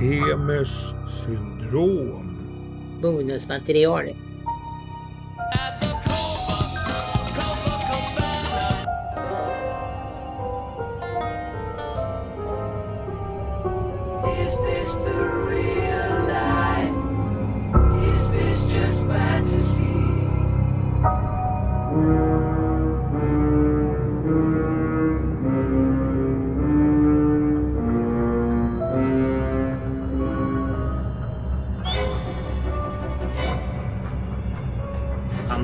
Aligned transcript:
Hemers 0.00 0.94
syndrom. 1.04 2.32
Bonusmaterial. 3.02 4.16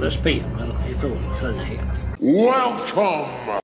Anders 0.07 0.23
Pemel 0.23 0.75
i 0.91 0.95
full 0.95 1.33
frihet. 1.41 2.05
Welcome! 2.21 3.61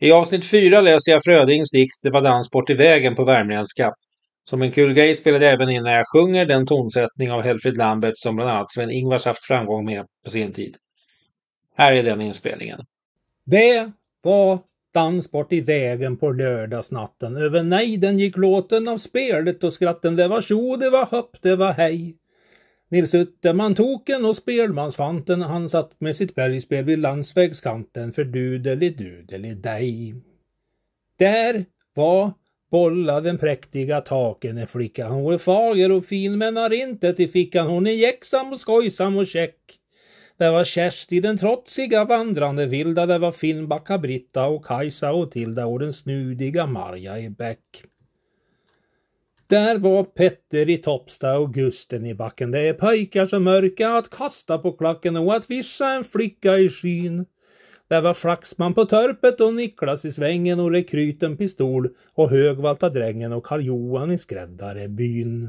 I 0.00 0.12
avsnitt 0.12 0.50
4 0.50 0.80
läste 0.80 1.10
jag 1.10 1.24
Frödings 1.24 1.70
dikt 1.70 2.02
Det 2.02 2.10
var 2.10 2.22
danssport 2.22 2.70
i 2.70 2.74
vägen 2.74 3.14
på 3.14 3.24
värmländska. 3.24 3.92
Som 4.48 4.62
en 4.62 4.72
kul 4.72 4.92
grej 4.92 5.16
spelade 5.16 5.44
jag 5.44 5.54
även 5.54 5.70
in 5.70 5.82
när 5.82 5.96
jag 5.96 6.04
sjunger 6.12 6.46
den 6.46 6.66
tonsättning 6.66 7.32
av 7.32 7.42
Helfrid 7.42 7.76
Lambert 7.76 8.12
som 8.16 8.36
bland 8.36 8.50
annat 8.50 8.72
Sven-Ingvars 8.72 9.24
haft 9.24 9.44
framgång 9.44 9.84
med 9.84 10.06
på 10.24 10.30
sin 10.30 10.52
tid. 10.52 10.76
Här 11.76 11.92
är 11.92 12.02
den 12.02 12.20
inspelningen. 12.20 12.80
Det 13.44 13.90
var 14.22 14.58
dansbort 14.94 15.52
i 15.52 15.60
vägen 15.60 16.16
på 16.16 16.32
lördagsnatten. 16.32 17.36
Över 17.36 17.62
nejden 17.62 18.18
gick 18.18 18.36
låten 18.36 18.88
av 18.88 18.98
spelet 18.98 19.64
och 19.64 19.72
skratten. 19.72 20.16
Det 20.16 20.28
var 20.28 20.42
tjo, 20.42 20.76
det 20.76 20.90
var 20.90 21.06
hopp, 21.06 21.36
det 21.42 21.56
var 21.56 21.72
hej. 21.72 22.16
Nils 22.88 23.14
Utterman 23.14 23.74
token 23.74 24.24
och 24.24 24.36
spelmansfanten 24.36 25.42
han 25.42 25.70
satt 25.70 26.00
med 26.00 26.16
sitt 26.16 26.34
bergspel 26.34 26.84
vid 26.84 26.98
landsvägskanten 26.98 28.12
för 28.12 28.24
dudeli 28.24 28.90
dudeli 28.90 29.54
dig. 29.54 30.14
Där 31.18 31.64
var 31.94 32.32
bolla 32.70 33.20
den 33.20 33.38
präktiga 33.38 34.00
taken 34.00 34.58
en 34.58 34.66
flicka. 34.66 35.08
Hon 35.08 35.24
var 35.24 35.38
fager 35.38 35.92
och 35.92 36.04
fin 36.04 36.38
men 36.38 36.56
har 36.56 36.72
inte 36.72 37.12
till 37.12 37.30
fickan. 37.30 37.66
Hon 37.66 37.86
är 37.86 37.92
jäcksam 37.92 38.52
och 38.52 38.60
skojsam 38.60 39.16
och 39.16 39.26
käck. 39.26 39.58
Det 40.38 40.50
var 40.50 40.64
Kersti 40.64 41.20
den 41.20 41.38
trotsiga 41.38 42.04
vandrande 42.04 42.66
vilda. 42.66 43.06
Det 43.06 43.18
var 43.18 43.32
Finnbacka 43.32 43.98
Britta 43.98 44.46
och 44.46 44.64
Kajsa 44.64 45.12
och 45.12 45.30
Tilda 45.30 45.66
och 45.66 45.78
den 45.78 45.92
snudiga 45.92 46.66
Marja 46.66 47.18
i 47.18 47.30
bäck. 47.30 47.84
Där 49.48 49.78
var 49.78 50.04
Petter 50.04 50.70
i 50.70 50.78
Toppsta 50.78 51.38
och 51.38 51.54
Gusten 51.54 52.06
i 52.06 52.14
backen. 52.14 52.50
Det 52.50 52.60
är 52.60 52.72
pojkar 52.72 53.26
som 53.26 53.44
mörka 53.44 53.90
att 53.90 54.10
kasta 54.10 54.58
på 54.58 54.72
klacken 54.72 55.16
och 55.16 55.34
att 55.34 55.50
vischa 55.50 55.88
en 55.90 56.04
flicka 56.04 56.58
i 56.58 56.68
skyn. 56.68 57.26
Där 57.88 58.02
var 58.02 58.14
Flaxman 58.14 58.74
på 58.74 58.84
törpet 58.84 59.40
och 59.40 59.54
Niklas 59.54 60.04
i 60.04 60.12
svängen 60.12 60.60
och 60.60 60.70
rekryten 60.70 61.36
pistol 61.36 61.88
och 62.14 62.30
Högvalta 62.30 62.88
drängen 62.88 63.32
och 63.32 63.46
Karl-Johan 63.46 64.10
i 64.10 64.18
skräddarbyn. 64.18 65.48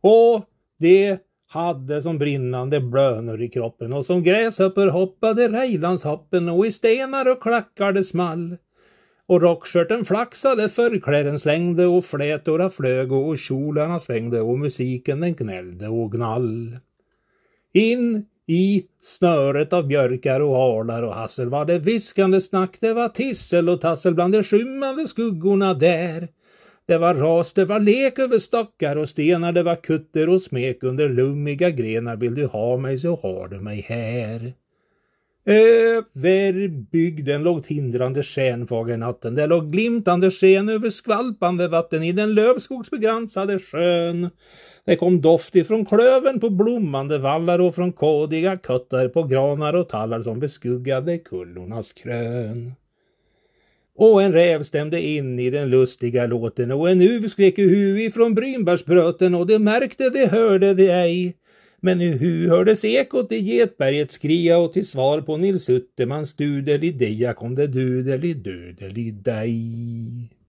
Och 0.00 0.44
det 0.78 1.18
hade 1.48 2.02
som 2.02 2.18
brinnande 2.18 2.80
blönor 2.80 3.42
i 3.42 3.48
kroppen 3.48 3.92
och 3.92 4.06
som 4.06 4.22
gräshoppor 4.22 4.86
hoppade 4.86 5.48
Rejlandshoppen 5.48 6.48
och 6.48 6.66
i 6.66 6.72
stenar 6.72 7.30
och 7.30 7.42
klackar 7.42 7.92
det 7.92 8.04
small. 8.04 8.56
Och 9.30 9.42
rockskörten 9.42 10.04
flaxade, 10.04 10.68
förkläden 10.68 11.38
slängde 11.38 11.86
och 11.86 12.04
flätorna 12.04 12.70
flög 12.70 13.12
och 13.12 13.38
kjolarna 13.38 14.00
svängde 14.00 14.40
och 14.40 14.58
musiken 14.58 15.20
den 15.20 15.34
gnällde 15.34 15.88
och 15.88 16.12
gnall. 16.12 16.78
In 17.72 18.26
i 18.46 18.84
snöret 19.00 19.72
av 19.72 19.86
björkar 19.86 20.40
och 20.40 20.56
alar 20.56 21.02
och 21.02 21.14
hassel 21.14 21.48
var 21.48 21.64
det 21.64 21.78
viskande 21.78 22.40
snack, 22.40 22.76
det 22.80 22.92
var 22.92 23.08
tissel 23.08 23.68
och 23.68 23.80
tassel 23.80 24.14
bland 24.14 24.34
de 24.34 24.42
skymmande 24.42 25.08
skuggorna 25.08 25.74
där. 25.74 26.28
Det 26.86 26.98
var 26.98 27.14
ras, 27.14 27.52
det 27.52 27.64
var 27.64 27.80
lek 27.80 28.18
över 28.18 28.38
stockar 28.38 28.96
och 28.96 29.08
stenar, 29.08 29.52
det 29.52 29.62
var 29.62 29.76
kutter 29.76 30.28
och 30.28 30.42
smek 30.42 30.82
under 30.82 31.08
lummiga 31.08 31.70
grenar. 31.70 32.16
Vill 32.16 32.34
du 32.34 32.46
ha 32.46 32.76
mig 32.76 32.98
så 32.98 33.16
har 33.16 33.48
du 33.48 33.60
mig 33.60 33.80
här. 33.88 34.52
Över 35.44 36.68
bygden 36.68 37.42
låg 37.42 37.64
tindrande 37.64 38.22
sken 38.22 38.66
natten. 38.98 39.34
Det 39.34 39.46
låg 39.46 39.72
glimtande 39.72 40.30
sken 40.30 40.68
över 40.68 40.90
skvalpande 40.90 41.68
vatten 41.68 42.02
i 42.02 42.12
den 42.12 42.34
lövskogsbegränsade 42.34 43.58
sjön. 43.58 44.30
Det 44.84 44.96
kom 44.96 45.20
doft 45.20 45.56
ifrån 45.56 45.86
klöven 45.86 46.40
på 46.40 46.50
blommande 46.50 47.18
vallar 47.18 47.58
och 47.58 47.74
från 47.74 47.92
kådiga 47.92 48.58
köttar 48.66 49.08
på 49.08 49.22
granar 49.22 49.74
och 49.74 49.88
tallar 49.88 50.22
som 50.22 50.40
beskuggade 50.40 51.18
kullornas 51.18 51.92
krön. 51.92 52.72
Och 53.96 54.22
en 54.22 54.32
räv 54.32 54.62
stämde 54.62 55.02
in 55.02 55.38
i 55.38 55.50
den 55.50 55.70
lustiga 55.70 56.26
låten 56.26 56.70
och 56.70 56.90
en 56.90 57.00
uv 57.00 57.28
skrek 57.28 57.58
hu 57.58 58.02
ifrån 58.02 58.34
brynbärsbröten 58.34 59.34
och 59.34 59.46
det 59.46 59.58
märkte 59.58 60.10
de 60.10 60.26
hörde 60.26 60.74
det 60.74 60.92
ej. 60.92 61.36
Men 61.80 62.00
hu 62.00 62.48
hördes 62.48 62.84
ekot 62.84 63.32
i 63.32 63.38
getberget 63.38 64.12
skria 64.12 64.58
och 64.58 64.72
till 64.72 64.86
svar 64.86 65.20
på 65.20 65.36
Nils 65.36 65.70
Uttermans 65.70 66.34
dudelideja 66.34 67.34
kom 67.34 67.54
det 67.54 67.66
dudeli 67.66 68.34
dudeli 68.34 69.10
dej. 69.10 70.30